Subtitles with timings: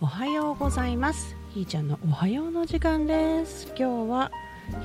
[0.00, 1.34] おはようございます。
[1.52, 3.66] ひーちゃんのおはようの時間です。
[3.76, 4.30] 今日は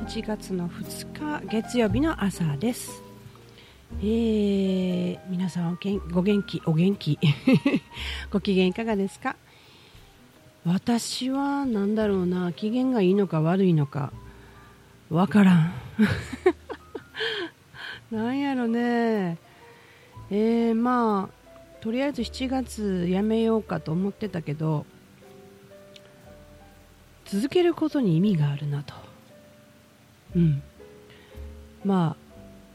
[0.07, 3.03] 7月の2日月曜日の朝です。
[3.99, 7.19] えー、皆さんおけんご元気お元気。
[8.33, 9.35] ご機嫌いかがですか？
[10.65, 14.11] 私は何だろうな機嫌がいいのか悪いのか
[15.11, 15.73] わからん。
[18.09, 19.37] なんやろね。
[20.31, 21.43] えー、まあ
[21.81, 24.87] とりあえず7月やめようかと思ってたけど
[27.33, 28.93] 続けることに意味があるなと。
[30.35, 30.61] うん。
[31.83, 32.23] まあ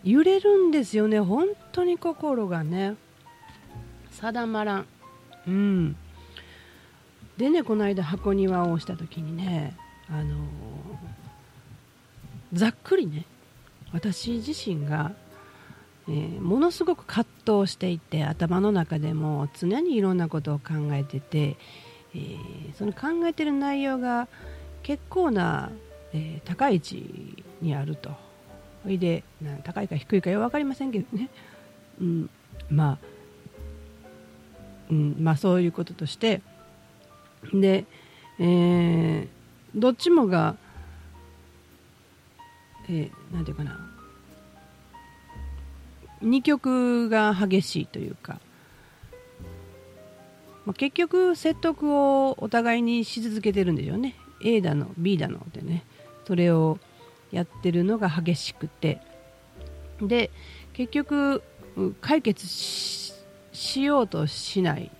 [0.03, 1.21] 揺れるんですよね。
[1.21, 2.97] 本当に心がね。
[4.11, 4.87] 定まらん。
[5.47, 5.97] うん。
[7.37, 9.77] でねこの間箱庭をした時にね
[10.11, 10.39] あのー、
[12.53, 13.27] ざっくりね
[13.93, 15.13] 私自身が、
[16.09, 17.27] えー、ものすごく葛
[17.61, 21.57] 藤していて頭の中でも常にいろんなことを考えてて
[22.19, 24.29] えー、その考えてる内容が
[24.83, 25.71] 結構な、
[26.13, 28.11] えー、高い位置にあると。
[28.83, 29.25] それで
[29.65, 31.29] 高いか低いかよく分かりませんけどね、
[32.01, 32.31] うん、
[32.71, 32.99] まあ、
[34.91, 36.43] うん、まあそういうこととして。
[37.53, 37.85] で、
[38.39, 39.29] えー、
[39.75, 40.57] どっちもが、
[42.89, 43.79] えー、なんていうかな。
[46.23, 48.41] 2曲が激しいというか。
[50.69, 54.17] まあ、結局説得をお互いにし続けてるんでしょうね。
[54.43, 55.87] A だの B だのってね。
[56.27, 56.79] それを
[57.33, 59.01] やってるのが激しくて。
[60.03, 60.31] で
[60.75, 61.43] 結局
[62.03, 64.91] 解決しようとしない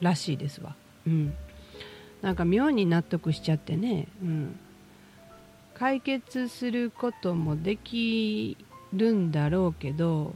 [0.00, 0.74] らしいですわ、
[1.06, 1.34] うん、
[2.22, 4.58] なんか妙に納得しちゃってね、うん、
[5.74, 8.56] 解決することもでき
[8.92, 10.34] るんだろうけど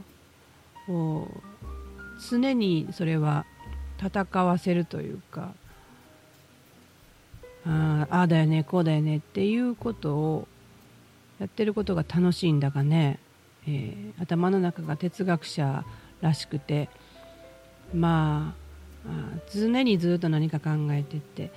[2.29, 3.45] 常にそれは
[3.99, 5.53] 戦わせるというか
[7.65, 10.47] ああだよねこうだよねっていうことを
[11.39, 13.19] やってることが楽しいんだかね、
[13.67, 15.83] えー、頭の中が哲学者
[16.21, 16.89] らしくて
[17.93, 18.55] ま
[19.07, 19.19] あ
[19.53, 21.51] 常にずっと何か考えてって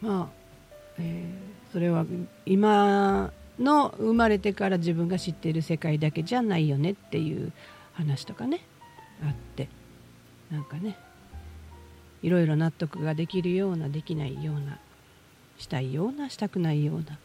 [0.00, 2.04] まあ、えー、それは
[2.46, 7.52] 今の生まれてから自分が知っている世界だけじゃないよねっていう
[7.92, 8.60] 話とかね
[9.24, 9.68] あって。
[10.50, 10.96] なんかね
[12.22, 14.78] いろいろ納得ができるようなできないような
[15.58, 17.18] したいようなしたくないような。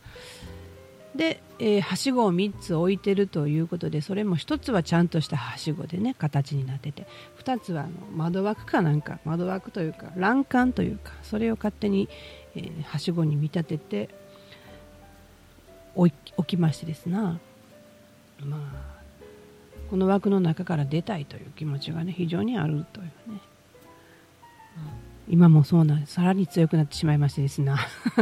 [1.16, 7.08] で、えー、はしごを3つ置いてるということでそれも1つはちゃんとしたはしごでね形になってて。
[7.44, 12.10] 2つはあの窓枠かなんか窓枠というか欄干というかそれを勝手に、
[12.56, 14.10] えー、はしごに見立てて
[15.96, 16.12] 置
[16.46, 17.40] きましてですな。
[18.42, 18.96] まあ
[19.90, 23.04] この枠の中から出たいという気持ちがね非常にあるとい、
[25.36, 26.14] 今もそうなんです。
[26.14, 27.78] さらに強くなってしまいましてですな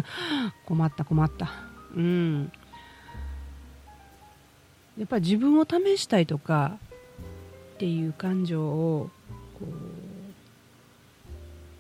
[0.66, 1.52] 困った困った。
[1.96, 2.52] うん。
[4.98, 6.80] やっぱり自分を試したいとか
[7.76, 9.12] っていう感情を
[9.60, 9.70] こう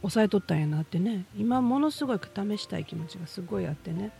[0.01, 1.25] 抑えとったんやなってね。
[1.35, 4.11] 今ものすごい試したい気持ちがすごいあってね。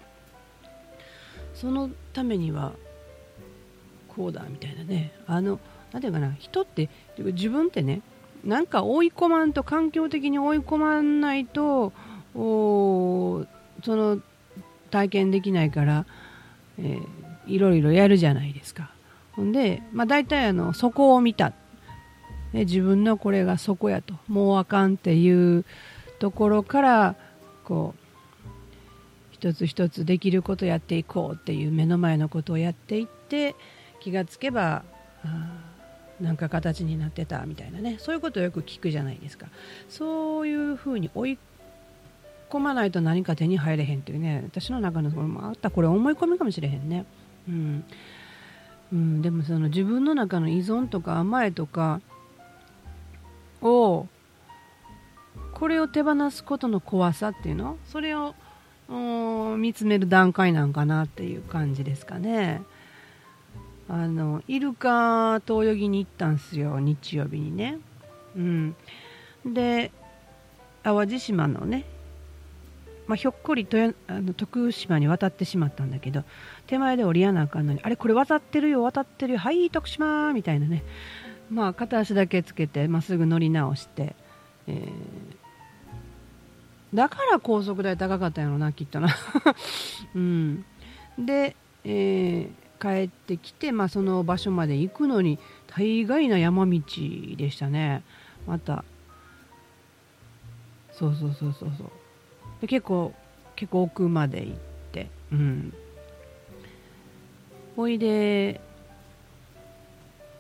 [1.53, 2.73] そのためには
[4.07, 5.13] こうだみたいなね。
[5.27, 5.59] あの
[5.91, 6.33] なんていうかな。
[6.39, 8.01] 人って自分ってね
[8.43, 11.93] なんか追い込まんと環境的に追い込まないと
[12.33, 13.47] そ
[13.85, 14.19] の
[14.91, 16.05] 体験できないから、
[16.77, 18.91] えー、いろいろやるじゃないですか。
[19.31, 21.49] ほんで、まあ、大体あのそこを見た、
[22.51, 24.15] ね、自分のこれがそこやと。
[24.27, 25.65] もうあかんっていう
[26.19, 27.15] ところから
[27.63, 28.03] こう
[29.31, 33.55] 一つ一つできることやっていこうっていう目の前のことをやっていって
[33.99, 34.83] 気がつけば
[35.25, 35.72] あ
[36.23, 37.97] なんか形になってたみたいなね。
[37.99, 39.47] そういうことをよく聞くじゃないですか。
[39.89, 41.37] そういうふうに追い
[42.49, 44.41] 込まないと何か手に入れへんっていうね。
[44.45, 47.05] 私の中のあったこれ思い込みかもしれへんね。
[47.47, 47.83] うん、
[48.93, 51.99] うん、でもその自分の中の依存とか甘えとか
[53.61, 54.07] を
[55.53, 57.77] これを手放すことの怖さっていうの？
[57.85, 58.33] それを
[59.57, 62.61] 見つめる段階なんかなっていう感じですかね。
[63.89, 67.79] あのイルカと泳ぎに行ったんですよ日曜日にね。
[68.35, 68.75] うん、
[69.45, 69.91] で
[70.83, 71.85] 淡路島のね、
[73.07, 76.23] まあ、ひょっこりとあの徳島に渡ってしまったんだけど
[76.65, 80.83] 手前で降りやなあかんのにあれこれ渡ってるよ渡ってるよはい徳島みたいなね。
[81.51, 84.15] まあ片足だけつけてまっすぐ乗り直して、
[84.65, 89.09] えー、だから高速代高かったんやろなきっとな、
[90.15, 90.65] うん、
[91.19, 96.81] で、えー帰ってきて、まあ、その場所まで行くのに大概な山道
[97.37, 98.03] でしたね。
[98.45, 98.83] また。
[100.91, 101.87] そうそうそうそうそう。
[102.59, 103.13] で結構
[103.55, 104.57] 結構奥まで行っ
[104.91, 105.07] て。
[105.31, 105.73] うん。
[107.77, 108.59] ほいで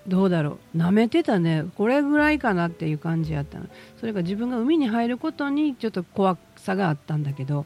[0.05, 0.77] どうだろう。
[0.77, 1.63] 舐めてたね。
[1.77, 3.67] これぐらいかなっていう感じやったの。
[4.01, 7.65] それが自分が海に入ることにちょっと怖さがあったんだけど。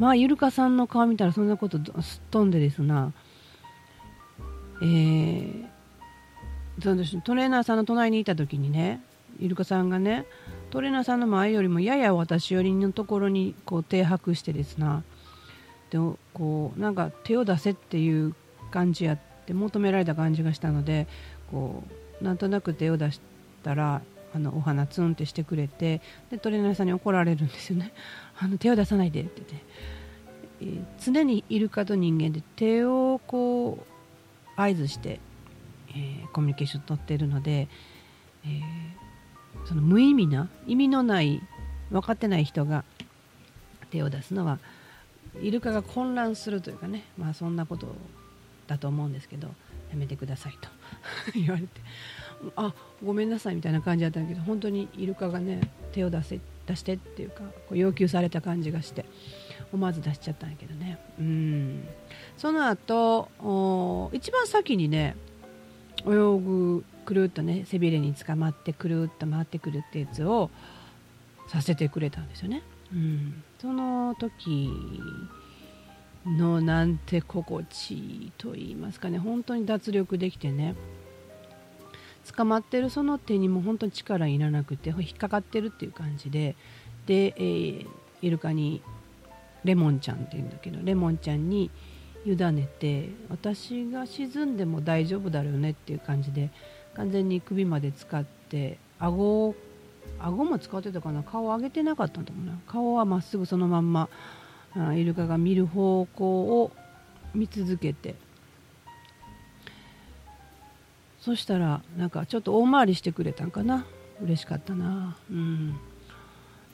[0.00, 3.12] まあイルカさんの顔見たらそんなことすっ飛んでですな。
[4.80, 5.66] えー、
[7.22, 9.00] トレーナーさんの隣にいた時にね
[9.40, 10.26] イルカさんがね
[10.70, 15.02] トレーナーさんの前よりもやや私寄りのところにこう停泊してですな
[15.90, 15.98] で
[16.32, 18.34] こうなんか手を出せっていう
[18.70, 21.06] 感じやって求められた感じがしたので
[21.50, 21.84] こ
[22.20, 23.20] うなんとなく手を出し
[23.62, 24.00] たら
[24.34, 27.92] あのお花ツンってしてくれてでトレーナーさんに怒られるんですよね。
[28.40, 29.54] あの手を出さないでって言って、
[30.62, 33.91] えー、常にイルカと人間で手をこう
[34.56, 35.20] 合図して、
[35.90, 37.68] えー、コミュニケーション取っているので、
[38.44, 41.40] えー、その無意味な意味のない
[41.90, 42.84] 分かってない人が
[43.90, 44.58] 手を出すのは
[45.40, 47.94] イルカが混乱するというかねまあそんなこと
[48.66, 49.48] だと思うんですけど
[49.90, 50.68] やめてくださいと
[51.38, 51.68] 言われて
[52.56, 55.60] あごめんなさいみたいな感じだったんだけど本当にイルカがね
[55.92, 59.04] 手を出せ出してっていうかこう要求された感じがして。
[59.72, 60.98] 思わず出しちゃったんやけどね。
[61.18, 61.88] うん。
[62.36, 65.16] その後一番先にね
[66.06, 70.50] 泳ぐくるっとね背びれに捕まってくるっと回ってくるってやつを
[71.48, 72.62] させてくれたんですよね、
[72.92, 74.70] うん、その時
[76.24, 80.74] のなんて心地いいと言いますかね本当に脱力できてね
[82.34, 86.54] 捕まってるその手にも本当に力いらなくて引っかかってるっていう感じで
[87.06, 87.86] で、えー、
[88.22, 88.80] イルカに
[89.64, 91.70] レモンちゃんっていうんだけどレモンちゃんに
[92.24, 96.50] 委ねて私が沈んでも大丈夫だろうねっていう感じで
[96.94, 99.54] 完全に首まで使って顎
[100.18, 101.22] 顎も使ってたかな？
[101.22, 102.58] 顔を上げてなかったんだもんな。
[102.66, 104.08] 顔はまっすぐそのまんま
[104.76, 106.72] あイルカが見る方向を
[107.34, 108.16] 見続けて。
[111.20, 113.86] そしたらなんかちょっと大回りしてくれたんかな？
[114.20, 115.16] 嬉しかったな。
[115.30, 115.76] うん。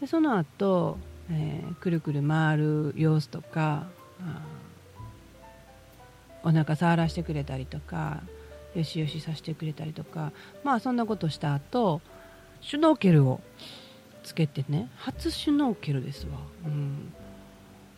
[0.01, 0.99] でその後、
[1.31, 3.87] えー、くるくる回る様子とか
[6.43, 8.23] お腹触らせてくれたりとか
[8.75, 10.33] よしよしさせてくれたりとか
[10.65, 12.01] まあそんなことした後
[12.61, 13.41] シュノーケルを
[14.23, 17.13] つけてね初シュノーケルですわ、うん、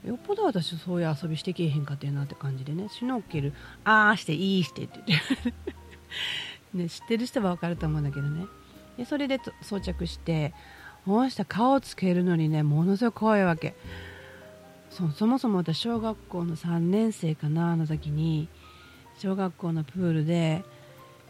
[0.05, 3.53] よっぽど私そういう遊びしてけえへんかってなって感じでねシュノーケル
[3.85, 5.01] ああしていいしてって。
[5.07, 5.71] 言って
[6.75, 8.47] ね、知ってる人は分かると思うんだけどね。
[8.97, 10.53] でそれで装着して
[11.05, 13.75] こうした顔をつけるのにねものすごい怖いわけ。
[14.91, 18.49] そそもそも私小学校の3年生かなあの時に
[19.19, 20.65] 小学校のプールで、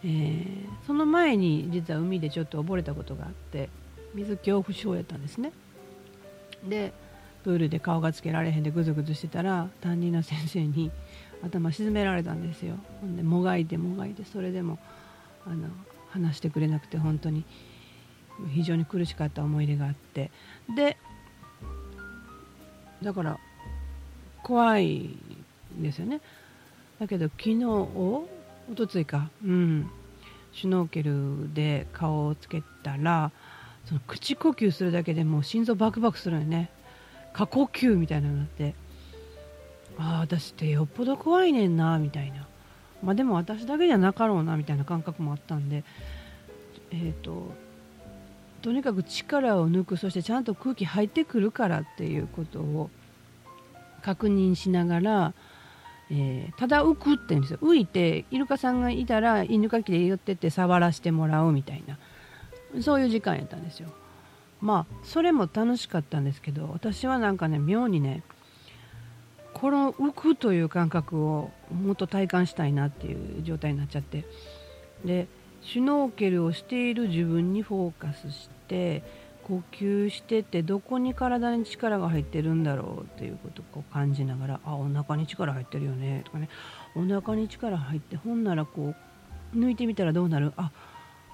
[0.03, 3.69] えー、その前に実は海でちょっと溺れたことがあって
[4.15, 5.53] 水恐怖症やったんですね。
[6.67, 6.93] で
[7.45, 10.91] プールで顔がつけられへんでぐずぐずしてたら担任の先生に
[11.43, 12.77] 頭沈められたんですよ。
[13.01, 14.79] ほんでもがいてもがいてそれでも
[15.47, 15.69] あの
[16.11, 17.45] 話してくれなくて本当に。
[18.49, 20.31] 非常に苦しかった思い出があって。
[20.75, 20.97] で
[23.03, 23.39] だから
[24.43, 26.21] 怖いんですよね。
[26.99, 28.27] だけど昨日お
[28.75, 29.91] とついかうん。
[30.53, 33.31] シュノーケルで顔をつけたら
[33.87, 36.71] その口呼吸するだけでもう心臓バクバクするよね。
[37.33, 38.75] 過呼吸みたいなのになって。
[39.99, 42.47] ああ私ってよっぽど怖いねんなみたいな。
[43.03, 45.85] まあでも私だけじゃなかろうなみたいな感覚もあったんで。
[46.91, 47.53] えっ、ー、と
[48.63, 52.91] とにかく力を抜くそしてちゃんと空気入ってくるからっていうことを
[54.03, 55.35] 確認しながら、
[56.11, 57.59] えー、ただ浮くって言うんですよ。
[57.63, 61.99] 浮いてイルカさんがいたら犬かきで寄ってって触らせてもらうみたいな。
[62.83, 63.89] そういう時間やったんですよ。
[64.61, 68.23] まあそれも楽しかったんですけど私はなんかね妙にね
[69.55, 74.25] この浮くという感覚をもっと体感したいなっていう状態になっちゃって。
[75.05, 75.29] で
[75.63, 79.03] シュノーケルをしている自分にフォーカスして
[79.45, 86.49] 呼吸しててどこに体に力が入ってるんだろうっていうことを感じながらあお腹に力入ってるよねとかね。
[86.95, 88.95] お腹に力入ってほんならこ
[89.55, 90.53] う抜いてみたらどうなる？
[90.57, 90.71] あ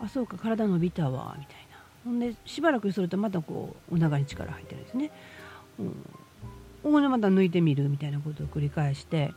[0.01, 1.77] あそうか体伸びたわみたいな。
[2.05, 5.11] ほんでしばらくするとまたこうお腹に力入ってるんですね、
[5.81, 5.95] うん、
[6.83, 9.35] ほんでまた抜いてみるみたいなことを繰り返して。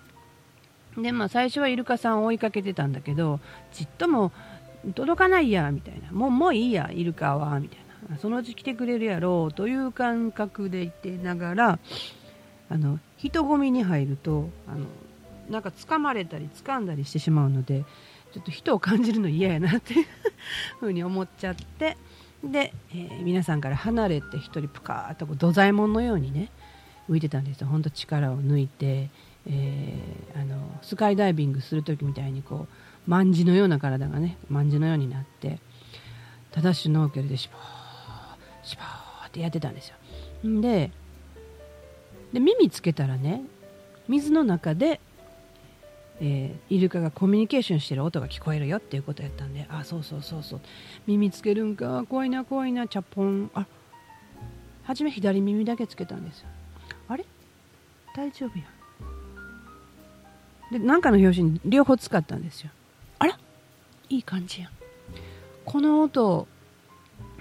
[0.97, 3.39] でまあ最初はイルカさんを追いかけてたんだけど
[3.71, 4.31] ちっとも
[4.95, 11.79] 届かないやみたいなもうもういいやイルカはみたいなそのうち来てくれるやろうという感覚でいてながら
[12.69, 14.85] あの人混みに入るとあの
[15.49, 17.83] なんか掴まれたり掴んだりしてしまうので
[18.33, 20.05] ちょっと人を感じるの嫌やなっていう
[20.79, 21.97] ふうに思っちゃって
[22.43, 26.51] で、えー、皆さんから離れて一人プカーッとこう土左衛門のようにね
[27.09, 29.09] 浮いてたんですよ本当力を抜いて、
[29.47, 32.73] えー、あのスカイダイビングする時みたいにこう
[33.07, 35.59] 卍のような体がね卍のようになって
[36.51, 37.61] 正しいノーケルでシュポー
[38.63, 39.95] シュポーってやってたんですよ。
[40.61, 40.91] で
[42.33, 43.43] で耳つけたらね
[44.07, 44.99] 水の中で
[46.21, 50.61] えー、イルカがコミュニケーションしてる音が聞こえるよっていうことやったんであそうそうそうそう。
[51.07, 53.49] 耳つけるんか怖いな怖いなチャポン。
[53.53, 53.65] あ
[54.83, 56.49] 初め左耳だけつけたんですよ。
[57.07, 57.25] あれ？
[58.13, 58.65] 大丈夫や
[60.73, 62.71] で何かの拍子に両方使ったんですよ。
[64.09, 64.69] いい感じや
[65.65, 66.47] この音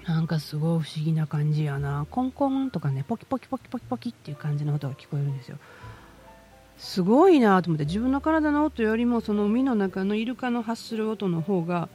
[0.05, 2.07] なんかすごい不思議な感じやな。
[2.09, 5.57] コンコンとかねポキポキポキポキポキっていう感じの音が聞こえるんですよ。
[6.77, 11.89] すごいなと思って自分の体の音よりもその海の中のイルカの発する音の方が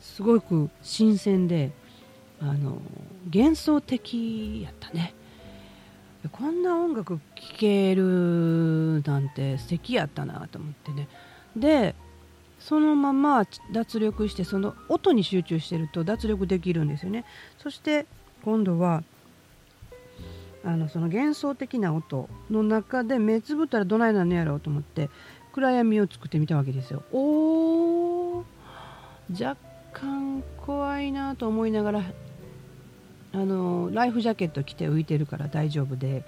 [0.00, 1.72] すごく新鮮で
[2.40, 2.80] あの
[3.34, 5.14] 幻想的やったね。
[6.32, 7.20] こんな音楽聴
[7.56, 11.08] けるなんて素敵やったなと思ってね。
[11.56, 11.94] で
[12.60, 17.24] そのまま脱力してその音に集中してると脱力できるんですよね
[17.58, 18.06] そして
[18.44, 19.02] 今度は
[20.64, 25.08] あのその幻想的な音の中で目つぶったらどないなんのやろうと思って
[25.52, 27.02] 暗闇を作ってみたわけですよ。
[27.12, 28.44] お
[29.32, 29.56] 若
[29.92, 32.02] 干怖いなと思いながら
[33.32, 36.24] あのライフジャケット着て浮いてるから大丈夫で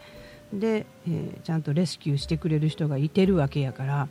[0.52, 4.08] で、えー、ちゃんとレスキューしてくれる人がいてるわけやから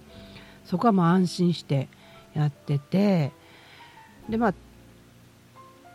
[0.66, 1.88] そこはもう安心して
[2.34, 3.32] やってて
[4.30, 4.54] でまあ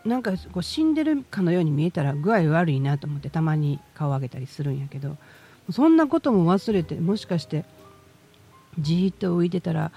[0.06, 5.16] なんかこう死んでるかのように見えたら具合悪いなと思ってたまに顔を上げたりするんやけど
[5.70, 7.64] そんなことも忘れてもしかして
[8.78, 9.90] じーっと浮いてたら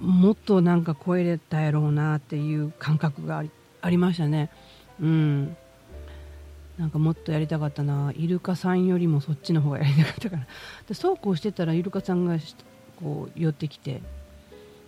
[0.00, 3.42] もっとなんか超えれたやろうなっていう感覚が
[3.80, 4.50] ありましたね。
[5.00, 5.56] うん。
[6.76, 8.12] なんかもっとやりたかったな。
[8.14, 10.46] イルカさんよりもそっちの方がやりたかったから
[10.86, 12.38] でそうこうしてたらイルカさんが
[13.00, 14.02] こう寄ってきて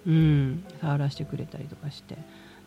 [0.07, 2.17] うん触らせてくれたりとかして。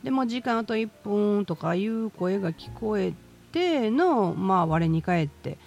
[0.03, 3.13] でも時間あと1分とかいう声が聞こえ
[3.53, 5.57] ての、まあ、我に返って、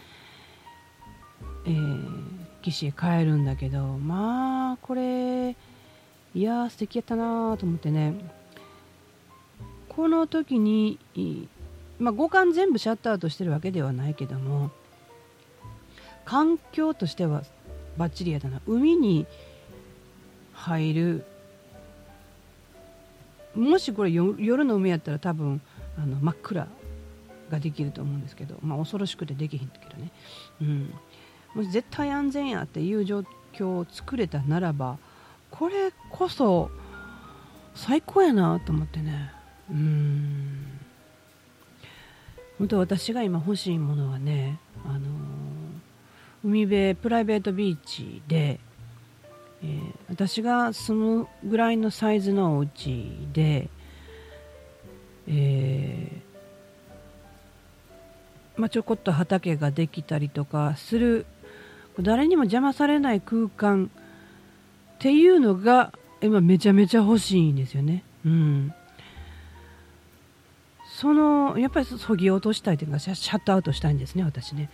[1.65, 2.13] えー、
[2.61, 5.57] 岸へ帰るんだけどまあこれ
[6.35, 8.15] いや素敵やったなと思ってね。
[9.89, 10.99] この時に、
[11.99, 14.71] まあ、五感全部シャットアウトしてるわけではないけども
[16.27, 17.45] 環境としては
[17.97, 18.61] バッチリやったな。
[18.67, 19.25] 海に
[20.53, 21.25] 入る
[23.57, 25.61] もしこれ夜の海やったら多分
[25.99, 26.69] あの真っ暗
[27.51, 30.11] ができると思うんですけど、まあ、恐ろしくてできへんけどね、
[30.61, 30.95] うん、
[31.55, 34.99] もし絶対安全やっていう状況を作れたならば
[35.51, 36.71] これこそ
[37.75, 39.31] 最高やなと思ってね。
[39.71, 40.81] うん。
[42.59, 45.01] 本当私が今欲しいものはね、あの、
[46.43, 48.61] 海辺プライベートビーチで
[49.63, 53.69] えー、私が住むぐらいのサイズのお家で、
[55.29, 61.27] えー、まあ、ちょこっと畑ができたりとかする
[62.01, 63.91] 誰にも邪魔されない空間
[64.97, 68.03] っていうのが今めちゃめちゃ欲しいんですよね。
[68.25, 68.75] うん、
[70.97, 74.71] そのやっぱりそぎ落としたいというかシャットアウトしたいんですね私ね。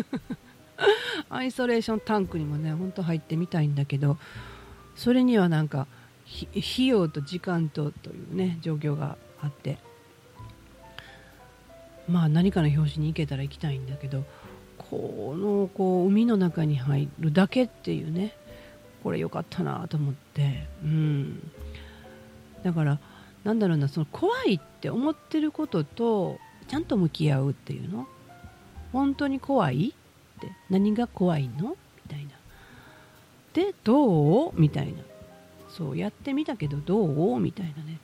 [1.30, 4.18] アイソレーションタンクにもね本当入ってみたいんだけど
[4.94, 5.86] それにはなんか
[6.50, 9.78] 費用と時間とというね状況があって。
[12.08, 14.24] まあ何かの表紙に行けたら行きたいんだけど
[14.78, 18.32] このこう海の中に入るだけっていうね
[19.02, 20.66] これ良かったなと思って。
[20.84, 21.50] うん。
[22.62, 22.98] だから
[23.44, 28.06] なんだろうなその怖いって思ってることとちゃんと向き合うっていうの？
[28.92, 29.94] 本当に怖い？
[30.36, 30.52] って。
[30.70, 31.70] 何が怖いの？
[31.70, 31.76] み
[32.08, 32.30] たいな。
[33.54, 34.52] でどう？
[34.54, 35.02] みたいな。
[35.68, 37.40] そうやってみたけどどう？
[37.40, 37.98] みたいなね。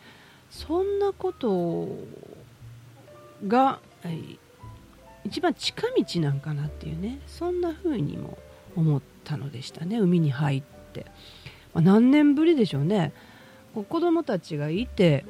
[0.51, 1.89] そんなこと
[3.47, 4.39] が、はい
[5.25, 7.21] 一番近道なんかなっていうね。
[7.29, 8.39] そんな風にも
[8.75, 10.01] 思ったのでしたね。
[10.01, 10.62] 海に入っ
[10.93, 11.07] て、
[11.73, 13.12] まあ、何年ぶりでしょうね。
[13.73, 15.25] 子供たちがいて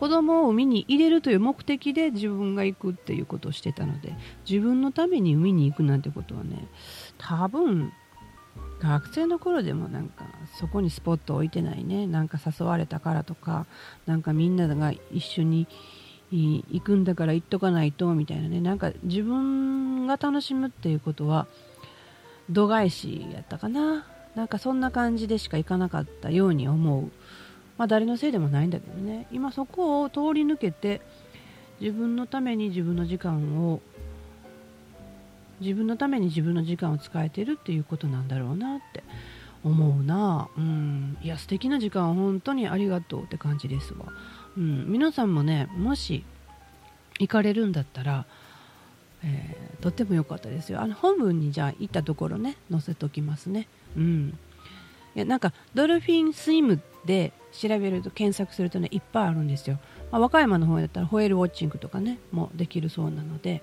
[0.00, 4.14] 子供を海に入れるという目的で自分が行くっていうことをしてたので
[4.48, 6.66] 自分のために海に行くなんてことはね
[7.18, 7.92] 多分
[8.80, 10.24] 学生の頃でもなんか
[10.58, 13.66] そこにスポット置いてないねなんか誘われたからとか
[14.06, 15.68] なんかみんなが一緒に
[16.30, 21.46] 行くんだから行っとかないとみたいなねなんか自分が楽しむっていうことは
[22.48, 24.06] 度外視やったかな。
[24.34, 27.10] なんかそんな感じでしか行かなかったように思う。
[27.80, 29.26] まあ、誰のせいでもないんだけどね。
[29.32, 31.00] 今そこを通り抜けて、
[31.80, 33.80] 自分のために自分の時間を
[35.62, 39.02] 自分のために自分の時間を使えてるっていうことなんだろうなって
[39.64, 40.50] 思うな。
[40.58, 41.16] うん。
[41.22, 44.12] いや素敵な時間本当にありがとうって感じですわ、
[44.58, 46.22] うん、皆さんもねもし
[47.18, 48.26] 行かれるんだったら、
[49.24, 50.82] えー、とっても良かったですよ。
[50.82, 53.68] あの本文にじゃあ行ったところね載せときますね。
[53.96, 54.38] うん。
[55.14, 59.78] いやなんかドルフィンスイムで調べると検索するとねいっぱいあるんですよ、
[60.10, 63.62] まあ、和歌山の方だったらホエールウォッチングとかねもできるそうなので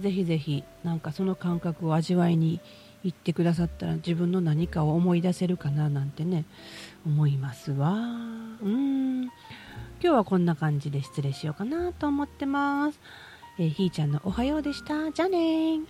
[0.00, 2.60] ぜひぜひなんかその感覚を味わいに
[3.04, 6.44] 行ってくださったら自分の何かを思い出せるかななんてね
[7.06, 7.92] 思いますわ。
[7.92, 9.22] うん。
[9.22, 9.32] 今
[10.00, 13.00] 日はこんな感じで失礼しようかなと思ってます、
[13.58, 15.10] えー、ひーちゃんのおはようでした。
[15.10, 15.80] じゃあね